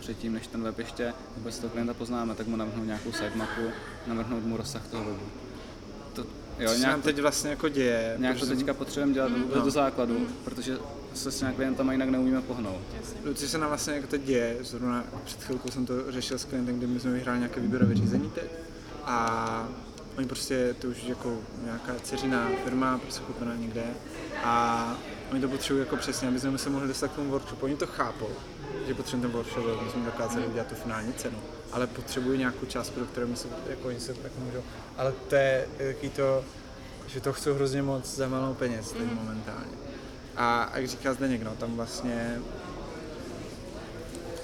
předtím, 0.01 0.33
než 0.33 0.47
ten 0.47 0.63
web 0.63 0.79
ještě 0.79 1.15
vůbec 1.37 1.59
toho 1.59 1.71
klienta 1.71 1.95
poznáme, 1.95 2.35
tak 2.35 2.47
mu 2.47 2.57
navrhnout 2.57 2.87
nějakou 2.87 3.13
sitemapu, 3.13 3.61
navrhnout 4.07 4.45
mu 4.45 4.57
rozsah 4.57 4.87
toho 4.87 5.05
webu. 5.05 5.50
Jo, 6.61 6.69
Co 6.69 6.75
se 6.75 6.79
nějak, 6.79 6.93
nám 6.93 7.03
teď 7.03 7.21
vlastně 7.21 7.51
jako 7.51 7.69
děje, 7.69 8.15
nějak 8.19 8.39
to 8.39 8.47
teďka 8.47 8.75
potřebujeme 8.75 9.13
dělat 9.15 9.33
vůbec 9.33 9.57
No. 9.57 9.63
do 9.65 9.71
základu, 9.71 10.27
protože 10.45 10.79
se 11.15 11.33
s 11.33 11.39
těmi 11.39 11.53
klientama 11.55 11.93
jinak 11.93 12.09
neumíme 12.09 12.43
pohnout. 12.43 12.81
No, 13.25 13.35
co 13.35 13.49
se 13.49 13.59
nám 13.59 13.69
vlastně 13.69 13.95
jako 13.95 14.07
teď 14.07 14.23
děje, 14.23 14.57
zrovna 14.61 15.05
před 15.25 15.43
chvilkou 15.45 15.71
jsem 15.71 15.87
to 15.87 16.13
řešil 16.13 16.39
s 16.39 16.45
klientem, 16.45 16.79
kdy 16.79 16.87
my 16.87 17.01
jsme 17.01 17.11
vyhráli 17.11 17.39
nějaké 17.39 17.61
výběrové 17.61 17.95
řízení 17.95 18.31
teď 18.35 18.51
a 19.05 19.69
oni 20.19 20.27
prostě, 20.27 20.75
to 20.79 20.89
už 20.89 21.05
jako 21.05 21.39
nějaká 21.65 21.95
dceřiná 22.03 22.49
firma, 22.65 22.99
prostě 22.99 23.21
koupena 23.27 23.55
někde 23.55 23.85
a 24.45 24.99
oni 25.33 25.41
to 25.41 25.49
potřebují 25.49 25.85
jako 25.85 25.97
přesně, 25.97 26.29
aby 26.29 26.41
jsme 26.41 26.59
se 26.59 26.71
mohli 26.71 26.89
dostat 26.89 27.09
k 27.09 27.15
tomu 27.15 27.31
workshopu. 27.31 27.65
Oni 27.67 27.77
to 27.77 27.87
chápou, 27.87 28.29
že 28.87 28.95
potřebujeme 28.95 29.29
ten 29.29 29.37
workshop, 29.37 29.81
aby 29.81 29.91
jsme 29.91 30.05
dokázali 30.05 30.47
udělat 30.47 30.67
tu 30.67 30.75
finální 30.75 31.13
cenu, 31.13 31.39
ale 31.73 31.87
potřebují 31.87 32.39
nějakou 32.39 32.67
částku, 32.67 33.01
do 33.01 33.07
které 33.07 33.37
se, 33.37 33.49
jako 33.71 33.89
oni 33.89 34.01
se 34.01 34.13
jako 34.25 34.41
můžou, 34.41 34.63
ale 34.97 35.13
to 35.29 35.35
je 35.35 35.67
to, 36.17 36.45
že 37.13 37.21
to 37.21 37.33
chcou 37.33 37.55
hrozně 37.55 37.83
moc 37.83 38.15
za 38.17 38.29
malou 38.29 38.55
peněz 38.55 38.93
teď 38.93 39.13
momentálně. 39.15 39.73
A, 40.37 40.71
jak 40.79 40.89
říká 40.89 41.15
Zdeněk, 41.15 41.43
no, 41.43 41.51
tam 41.59 41.77
vlastně 41.77 42.39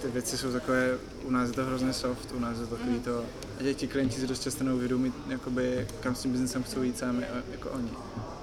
ty 0.03 0.09
věci 0.09 0.39
jsou 0.39 0.53
takové, 0.53 0.99
u 1.25 1.31
nás 1.31 1.49
je 1.49 1.55
to 1.55 1.65
hrozně 1.65 1.93
soft, 1.93 2.33
u 2.35 2.39
nás 2.39 2.59
je 2.59 2.67
to 2.67 2.77
takový 2.77 3.01
to, 3.01 3.25
a 3.71 3.75
ti 3.75 3.89
klienti 3.89 4.21
si 4.21 4.27
dost 4.27 4.43
často 4.43 4.65
neuvědomí, 4.65 5.13
jakoby, 5.29 5.87
kam 6.01 6.15
s 6.15 6.23
tím 6.23 6.33
biznesem 6.33 6.63
chcou 6.63 6.83
jít 6.83 6.99
sami, 6.99 7.25
a- 7.27 7.43
jako 7.53 7.71
oni. 7.71 7.91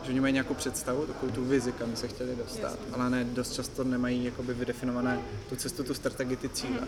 Že 0.04 0.12
oni 0.12 0.20
mají 0.20 0.34
nějakou 0.34 0.54
představu, 0.54 1.06
takovou 1.06 1.32
tu 1.32 1.46
vizi, 1.46 1.72
kam 1.72 1.96
se 1.96 2.08
chtěli 2.08 2.36
dostat, 2.36 2.80
ale 2.94 3.10
ne, 3.10 3.24
dost 3.24 3.54
často 3.54 3.84
nemají 3.84 4.26
jakoby 4.26 4.54
vydefinované 4.54 5.20
tu 5.50 5.56
cestu, 5.56 5.84
tu 5.84 5.94
strategii, 5.94 6.38
ty 6.38 6.50
cíle. 6.50 6.88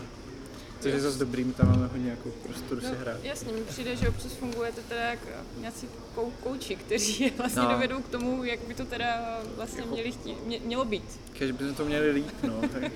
Což 0.80 0.92
je 0.92 1.00
zase 1.00 1.18
dobrý, 1.18 1.44
my 1.44 1.52
tam 1.52 1.68
máme 1.70 1.86
hodně 1.86 2.10
jako 2.10 2.28
prostoru 2.42 2.80
si 2.80 2.86
hrát. 3.00 3.16
Jasně, 3.24 3.52
mi 3.52 3.60
přijde, 3.60 3.96
že 3.96 4.08
občas 4.08 4.32
fungujete 4.32 4.80
teda 4.88 5.00
jak 5.00 5.18
nějací 5.60 5.88
kou- 6.16 6.32
kouči, 6.42 6.76
kteří 6.76 7.30
vlastně 7.38 7.62
No. 7.62 7.68
dovedou 7.72 8.02
k 8.02 8.08
tomu, 8.08 8.44
jak 8.44 8.60
by 8.68 8.74
to 8.74 8.84
teda 8.84 9.38
vlastně 9.56 9.84
měli 9.84 10.12
chtít, 10.12 10.46
mě, 10.46 10.60
mělo 10.64 10.84
být. 10.84 11.20
Kež 11.32 11.50
bychom 11.50 11.74
to 11.74 11.84
měli 11.84 12.10
líp, 12.10 12.30
no, 12.42 12.60
tak 12.72 12.92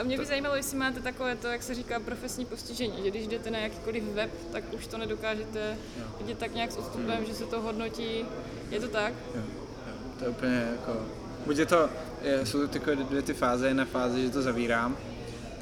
A 0.00 0.02
mě 0.02 0.18
by 0.18 0.26
zajímalo, 0.26 0.56
jestli 0.56 0.78
máte 0.78 1.00
takové 1.00 1.36
to, 1.36 1.46
jak 1.46 1.62
se 1.62 1.74
říká, 1.74 2.00
profesní 2.00 2.44
postižení, 2.44 2.94
že 3.04 3.10
když 3.10 3.26
jdete 3.26 3.50
na 3.50 3.58
jakýkoliv 3.58 4.04
web, 4.04 4.30
tak 4.52 4.64
už 4.74 4.86
to 4.86 4.98
nedokážete 4.98 5.76
vidět 6.20 6.38
tak 6.38 6.54
nějak 6.54 6.72
s 6.72 6.76
odstupem, 6.76 7.24
že 7.26 7.34
se 7.34 7.44
to 7.44 7.60
hodnotí. 7.60 8.24
Je 8.70 8.80
to 8.80 8.88
tak? 8.88 9.12
Jo, 9.34 9.40
jo, 9.86 9.92
to 10.18 10.24
je 10.24 10.30
úplně 10.30 10.68
jako... 10.72 11.06
Buď 11.46 11.56
je 11.56 11.66
to, 11.66 11.88
je, 12.22 12.46
jsou 12.46 12.60
to 12.60 12.68
takové 12.68 12.96
dvě 12.96 13.22
ty 13.22 13.34
fáze, 13.34 13.68
jedna 13.68 13.84
fáze, 13.84 14.20
že 14.20 14.30
to 14.30 14.42
zavírám, 14.42 14.96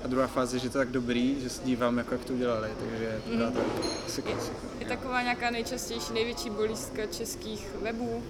a 0.07 0.09
druhá 0.09 0.27
fáze, 0.27 0.59
že 0.59 0.71
to 0.71 0.79
je 0.79 0.85
tak 0.85 0.93
dobrý, 0.93 1.41
že 1.41 1.51
se 1.51 1.65
dívám, 1.65 1.99
jako 1.99 2.15
jak 2.15 2.25
to 2.25 2.33
udělali, 2.33 2.71
takže 2.79 3.21
to 3.31 3.39
dá 3.39 3.51
to 3.51 3.61
asi 4.07 4.23
klasika. 4.23 4.57
Je 4.81 4.87
taková 4.87 5.23
nějaká 5.23 5.51
nejčastější, 5.51 6.13
největší 6.13 6.51
bolístka 6.51 7.07
českých 7.07 7.69
webů, 7.83 8.23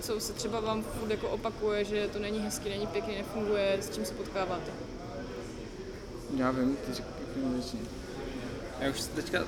co 0.00 0.20
se 0.20 0.32
třeba 0.32 0.60
vám 0.60 0.82
furt 0.82 1.10
jako 1.10 1.28
opakuje, 1.28 1.84
že 1.84 2.08
to 2.12 2.18
není 2.18 2.38
hezky, 2.38 2.68
není 2.68 2.86
pěkný, 2.86 3.16
nefunguje, 3.16 3.76
s 3.80 3.90
čím 3.90 4.04
se 4.04 4.14
potkáváte? 4.14 4.70
Já 6.36 6.50
vím, 6.50 6.76
ty 6.76 7.02
většině. 7.36 7.82
Já 8.80 8.90
už 8.90 9.00
teďka 9.00 9.44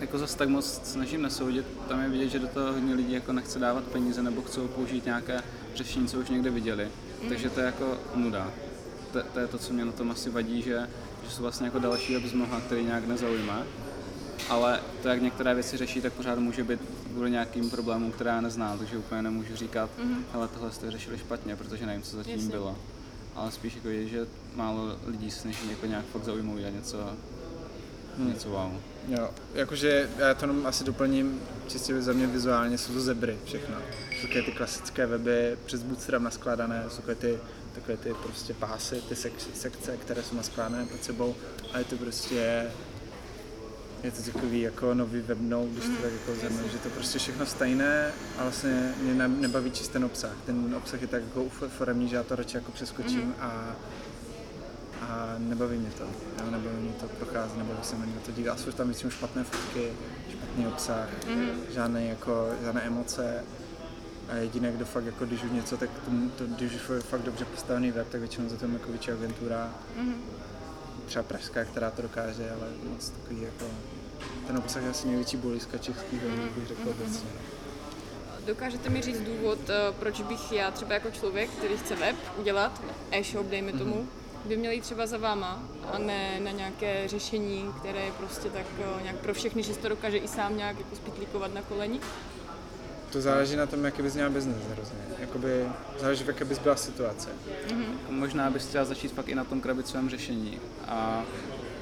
jako 0.00 0.18
zase 0.18 0.38
tak 0.38 0.48
moc 0.48 0.80
snažím 0.84 1.22
nesoudit. 1.22 1.66
Tam 1.88 2.02
je 2.02 2.08
vidět, 2.08 2.28
že 2.28 2.38
do 2.38 2.48
toho 2.48 2.72
hodně 2.72 2.94
lidí 2.94 3.12
jako 3.12 3.32
nechce 3.32 3.58
dávat 3.58 3.84
peníze 3.84 4.22
nebo 4.22 4.42
chcou 4.42 4.68
použít 4.68 5.04
nějaké 5.04 5.40
řešení, 5.74 6.08
co 6.08 6.18
už 6.18 6.28
někde 6.28 6.50
viděli. 6.50 6.88
Takže 7.28 7.50
to 7.50 7.60
je 7.60 7.66
jako 7.66 7.98
nuda. 8.14 8.50
To, 9.12 9.22
to 9.32 9.40
je 9.40 9.46
to, 9.46 9.58
co 9.58 9.72
mě 9.72 9.84
na 9.84 9.92
tom 9.92 10.10
asi 10.10 10.30
vadí, 10.30 10.62
že, 10.62 10.88
že 11.24 11.30
jsou 11.30 11.42
vlastně 11.42 11.66
jako 11.66 11.78
další 11.78 12.14
web 12.14 12.24
z 12.24 12.32
mnoha, 12.32 12.60
který 12.60 12.84
nějak 12.84 13.06
nezaujme. 13.06 13.62
Ale 14.48 14.80
to, 15.02 15.08
jak 15.08 15.22
některé 15.22 15.54
věci 15.54 15.76
řeší, 15.76 16.00
tak 16.00 16.12
pořád 16.12 16.38
může 16.38 16.64
být 16.64 16.80
kvůli 17.12 17.30
nějakým 17.30 17.70
problémům, 17.70 18.12
které 18.12 18.30
já 18.30 18.40
neznám, 18.40 18.78
takže 18.78 18.98
úplně 18.98 19.22
nemůžu 19.22 19.56
říkat, 19.56 19.90
mm-hmm. 19.98 20.16
hele, 20.32 20.48
tohle 20.48 20.72
jste 20.72 20.90
řešili 20.90 21.18
špatně, 21.18 21.56
protože 21.56 21.86
nevím, 21.86 22.02
co 22.02 22.16
zatím 22.16 22.34
Jasně. 22.34 22.50
bylo. 22.50 22.76
Ale 23.34 23.50
spíš 23.52 23.74
jako 23.74 23.88
je, 23.88 24.08
že 24.08 24.26
málo 24.54 24.96
lidí 25.06 25.30
se 25.30 25.40
snaží 25.40 25.70
jako 25.70 25.86
nějak 25.86 26.04
fakt 26.04 26.24
zaujmout 26.24 26.58
a 26.66 26.70
něco, 26.70 26.98
hmm. 28.18 28.28
něco 28.28 28.48
wow. 28.48 28.72
Jo, 29.08 29.30
jakože 29.54 30.10
já 30.18 30.34
to 30.34 30.44
jenom 30.44 30.66
asi 30.66 30.84
doplním, 30.84 31.40
čistě 31.68 32.02
za 32.02 32.12
mě 32.12 32.26
vizuálně 32.26 32.78
jsou 32.78 32.92
to 32.92 33.00
zebry 33.00 33.38
všechno. 33.44 33.76
Jsou 34.20 34.26
ty 34.26 34.52
klasické 34.52 35.06
weby 35.06 35.58
přes 35.66 35.82
Bootstrap 35.82 36.22
naskládané, 36.22 36.84
jsou 36.88 37.02
ty, 37.14 37.38
takové 37.74 37.96
ty 37.96 38.14
prostě 38.22 38.54
pásy, 38.54 39.02
ty 39.08 39.16
sek, 39.16 39.32
sekce, 39.54 39.96
které 39.96 40.22
jsou 40.22 40.36
naskládané 40.36 40.86
pod 40.86 41.04
sebou 41.04 41.34
a 41.72 41.78
je 41.78 41.84
to 41.84 41.96
prostě 41.96 42.70
je 44.02 44.10
to 44.10 44.22
takový 44.22 44.60
jako 44.60 44.94
nový 44.94 45.20
webnou, 45.20 45.68
když 45.72 45.84
to 45.84 46.02
tak 46.02 46.12
jako 46.12 46.34
zhrnu, 46.34 46.68
že 46.68 46.78
to 46.78 46.88
prostě 46.88 47.18
všechno 47.18 47.46
stejné 47.46 48.12
a 48.38 48.42
vlastně 48.42 48.94
mě 49.00 49.14
ne- 49.14 49.28
nebaví 49.28 49.70
čist 49.70 49.92
ten 49.92 50.04
obsah. 50.04 50.36
Ten 50.46 50.74
obsah 50.74 51.02
je 51.02 51.06
tak 51.06 51.22
jako 51.22 51.42
uforemní, 51.42 52.08
že 52.08 52.16
já 52.16 52.22
to 52.22 52.36
radši 52.36 52.56
jako 52.56 52.72
přeskočím 52.72 53.34
a 53.40 53.76
a 55.00 55.34
nebaví 55.38 55.76
mě 55.78 55.90
to. 55.90 56.04
Jo, 56.04 56.50
nebaví 56.50 56.76
mě 56.76 56.92
to 56.92 57.06
procházet, 57.06 57.58
nebaví 57.58 57.78
se 57.82 57.96
mě 57.96 58.20
to 58.26 58.32
dívat. 58.32 58.52
A 58.52 58.56
jsou 58.56 58.72
tam 58.72 58.86
většinou 58.86 59.10
špatné 59.10 59.44
fotky, 59.44 59.92
špatný 60.30 60.66
obsah, 60.66 61.08
mm-hmm. 61.26 61.50
žádné, 61.74 62.04
jako, 62.04 62.50
žádné 62.64 62.82
emoce. 62.82 63.44
A 64.28 64.36
jediné, 64.36 64.72
kdo 64.72 64.84
fakt, 64.84 65.04
jako, 65.04 65.26
když 65.26 65.42
už 65.42 65.50
něco, 65.50 65.76
tak 65.76 65.90
to, 65.90 66.10
to, 66.36 66.44
když 66.46 66.74
už 66.74 66.88
je 66.94 67.00
fakt 67.00 67.22
dobře 67.22 67.44
postavený 67.44 67.90
web, 67.90 68.08
tak 68.08 68.20
většinou 68.20 68.48
za 68.48 68.56
to 68.56 68.66
jako 68.66 68.90
větší 68.90 69.10
agentura. 69.10 69.74
Mm-hmm. 69.98 70.14
Třeba 71.06 71.22
pražská, 71.22 71.64
která 71.64 71.90
to 71.90 72.02
dokáže, 72.02 72.50
ale 72.50 72.68
moc 72.90 73.10
takový 73.10 73.42
jako... 73.42 73.64
Ten 74.46 74.56
obsah 74.56 74.82
je 74.82 74.90
asi 74.90 75.06
největší 75.06 75.36
bolízka 75.36 75.78
českých 75.78 76.22
webů, 76.22 76.42
bych 76.54 76.66
řekl 76.66 76.88
obecně. 76.88 77.30
Dokážete 78.46 78.88
mi 78.88 79.02
říct 79.02 79.20
důvod, 79.20 79.58
eh, 79.70 79.92
proč 79.98 80.20
bych 80.20 80.52
já 80.52 80.70
třeba 80.70 80.94
jako 80.94 81.10
člověk, 81.10 81.50
který 81.50 81.76
chce 81.76 81.96
web 81.96 82.16
udělat, 82.38 82.82
e-shop, 83.10 83.46
dejme 83.46 83.72
tomu, 83.72 84.08
by 84.44 84.56
měl 84.56 84.72
jít 84.72 84.80
třeba 84.80 85.06
za 85.06 85.18
váma 85.18 85.62
a 85.92 85.98
ne 85.98 86.40
na 86.40 86.50
nějaké 86.50 87.08
řešení, 87.08 87.72
které 87.80 88.00
je 88.00 88.12
prostě 88.12 88.48
tak 88.48 88.66
eh, 88.78 89.02
nějak 89.02 89.16
pro 89.16 89.34
všechny, 89.34 89.62
že 89.62 89.74
to 89.74 89.88
dokáže 89.88 90.16
i 90.16 90.28
sám 90.28 90.56
nějak 90.56 90.78
jako 90.78 90.96
spitlíkovat 90.96 91.54
na 91.54 91.62
koleni. 91.62 92.00
To 93.14 93.20
záleží 93.20 93.56
na 93.56 93.66
tom, 93.66 93.84
jaký 93.84 94.02
bys 94.02 94.14
měl 94.14 94.30
biznes 94.30 94.56
hrozně. 94.72 94.98
Jakoby, 95.18 95.66
záleží, 96.00 96.24
v 96.24 96.28
jaké 96.28 96.44
bys 96.44 96.58
byla 96.58 96.76
situace. 96.76 97.28
Jako 98.00 98.12
možná 98.12 98.50
bys 98.50 98.66
chtěla 98.66 98.84
začít 98.84 99.12
fakt 99.12 99.28
i 99.28 99.34
na 99.34 99.44
tom 99.44 99.60
krabicovém 99.60 100.10
řešení 100.10 100.58
a 100.88 101.22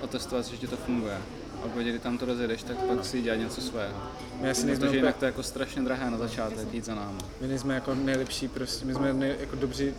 otestovat, 0.01 0.47
že 0.47 0.57
ti 0.57 0.67
to 0.67 0.77
funguje. 0.77 1.15
A 1.55 1.63
pokud 1.63 1.79
kdy 1.81 1.99
tam 1.99 2.19
to 2.19 2.27
rozjedeš, 2.27 2.63
tak 2.63 2.77
pak 2.77 3.05
si 3.05 3.23
dělat 3.23 3.37
něco 3.37 3.61
svého. 3.61 3.95
My 4.41 4.51
asi 4.51 4.67
nejsme 4.67 4.81
Protože 4.81 4.89
úplně- 4.89 4.99
jinak 4.99 5.17
to 5.17 5.25
je 5.25 5.27
jako 5.27 5.43
strašně 5.43 5.83
drahé 5.83 6.11
na 6.11 6.19
začátek 6.19 6.75
jít 6.75 6.85
za 6.85 6.95
námi. 6.95 7.19
My 7.41 7.47
nejsme 7.49 7.75
jako 7.75 7.95
nejlepší, 7.95 8.49
prostě, 8.49 8.85
my 8.87 8.95
jsme 8.95 9.13
nej, 9.13 9.37
jako 9.41 9.57
dobří, 9.57 9.95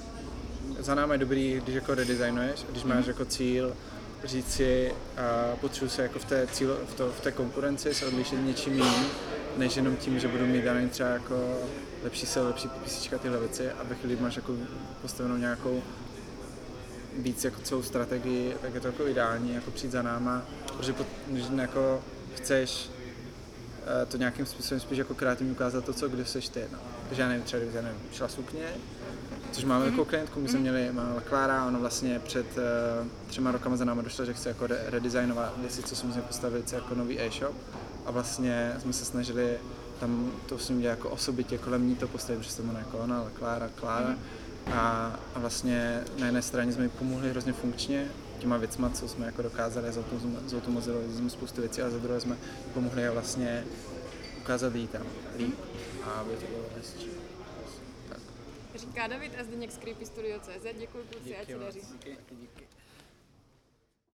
za 0.79 0.95
námi 0.95 1.13
je 1.13 1.17
dobrý, 1.17 1.61
když 1.63 1.75
jako 1.75 1.95
redesignuješ, 1.95 2.63
a 2.69 2.71
když 2.71 2.83
máš 2.83 3.05
jako 3.05 3.25
cíl 3.25 3.73
říct 4.23 4.53
si, 4.53 4.93
a 5.17 5.55
potřebuji 5.55 5.89
se 5.89 6.01
jako 6.01 6.19
v 6.19 6.25
té, 6.25 6.47
cíl, 6.47 6.79
v, 6.87 6.93
to, 6.93 7.11
v 7.11 7.21
té 7.21 7.31
konkurenci 7.31 7.93
se 7.93 8.05
odlišit 8.05 8.45
něčím 8.45 8.73
jiným, 8.73 9.05
než 9.57 9.75
jenom 9.75 9.95
tím, 9.95 10.19
že 10.19 10.27
budu 10.27 10.45
mít 10.45 10.63
daný 10.63 10.89
třeba 10.89 11.09
jako 11.09 11.59
lepší 12.03 12.25
se, 12.25 12.41
lepší 12.41 12.67
písnička, 12.67 13.17
tyhle 13.17 13.39
věci 13.39 13.71
a 13.71 13.83
ve 13.83 13.95
chvíli 13.95 14.17
máš 14.21 14.35
jako 14.35 14.53
postavenou 15.01 15.37
nějakou 15.37 15.83
víc 17.17 17.43
jako 17.43 17.61
celou 17.61 17.83
strategii, 17.83 18.55
tak 18.61 18.73
je 18.73 18.79
to 18.79 18.87
jako 18.87 19.07
ideální 19.07 19.53
jako 19.53 19.71
přijít 19.71 19.91
za 19.91 20.01
náma, 20.01 20.41
protože 20.77 20.93
pot, 20.93 21.07
když 21.27 21.45
jako 21.55 22.03
chceš 22.35 22.89
eh, 24.01 24.05
to 24.05 24.17
nějakým 24.17 24.45
způsobem 24.45 24.79
spíš 24.79 24.97
jako 24.97 25.13
kreativně 25.13 25.51
ukázat 25.51 25.85
to, 25.85 25.93
co 25.93 26.09
kde 26.09 26.25
seš 26.25 26.49
ty. 26.49 26.63
No. 26.71 26.79
Takže 27.07 27.21
já 27.21 27.27
nevím, 27.27 27.43
třeba 27.43 27.59
kdyby, 27.59 27.75
já 27.77 27.81
nevím, 27.81 27.99
šla 28.11 28.27
sukně, 28.27 28.65
což 29.51 29.63
máme 29.63 29.85
jako 29.85 30.05
klientku, 30.05 30.39
my 30.39 30.49
jsme 30.49 30.59
měli, 30.59 30.91
máme 30.91 31.21
Klára, 31.29 31.65
ona 31.65 31.79
vlastně 31.79 32.19
před 32.19 32.45
uh, 32.57 33.07
třema 33.27 33.51
rokama 33.51 33.77
za 33.77 33.85
náma 33.85 34.01
došla, 34.01 34.25
že 34.25 34.33
chce 34.33 34.49
jako 34.49 34.67
re- 34.67 34.83
redesignovat 34.87 35.53
věci, 35.57 35.83
co 35.83 35.95
jsme 35.95 36.21
postavit 36.21 36.73
jako 36.73 36.95
nový 36.95 37.19
e-shop 37.19 37.55
a 38.05 38.11
vlastně 38.11 38.73
jsme 38.79 38.93
se 38.93 39.05
snažili 39.05 39.57
tam 39.99 40.31
to 40.45 40.59
s 40.59 40.69
ním 40.69 40.81
dělat 40.81 40.91
jako 40.91 41.09
osobitě 41.09 41.57
kolem 41.57 41.89
ní 41.89 41.95
to 41.95 42.07
postavit, 42.07 42.37
protože 42.37 42.51
se 42.51 42.61
jmenuje 42.61 42.85
jako 42.85 42.97
ona, 42.97 43.19
ale 43.19 43.31
Klára, 43.31 43.69
Klára. 43.69 44.15
A, 44.71 45.19
a 45.35 45.39
vlastně 45.39 46.03
na 46.19 46.25
jedné 46.25 46.41
straně 46.41 46.73
jsme 46.73 46.83
jí 46.83 46.89
pomohli 46.89 47.29
hrozně 47.29 47.53
funkčně, 47.53 48.07
těma 48.39 48.57
věcma, 48.57 48.89
co 48.89 49.07
jsme 49.07 49.25
jako 49.25 49.41
dokázali, 49.41 49.89
zautom- 49.89 50.47
zautomatizovali 50.47 51.13
jsme 51.13 51.29
spoustu 51.29 51.61
věcí, 51.61 51.81
a 51.81 51.89
za 51.89 51.97
druhé 51.97 52.19
jsme 52.19 52.37
pomohli 52.73 53.01
je 53.01 53.09
vlastně 53.09 53.65
ukázat 54.41 54.75
jí 54.75 54.87
tam 54.87 55.05
líp 55.37 55.55
a 56.03 56.09
aby 56.09 56.35
to 56.35 56.45
bylo 56.45 56.63
hezčí. 56.75 57.09
Tak. 58.09 58.19
Říká 58.75 59.07
David 59.07 59.31
a 59.39 59.43
Zdeněk 59.43 59.71
z 59.71 59.77
Creepy 59.77 60.05
Studio.cz. 60.05 60.79
Děkuji 60.79 61.03
kluci, 61.11 61.37
ať 61.37 61.47
se 61.47 61.59
daří. 61.59 61.79
Díky, 61.91 62.17
díky. 62.31 62.63